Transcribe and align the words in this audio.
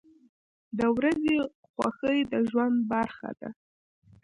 •د 0.77 0.79
ورځې 0.97 1.37
خوښي 1.71 2.17
د 2.31 2.33
ژوند 2.49 2.77
برخه 2.91 3.29
ده. 3.39 3.49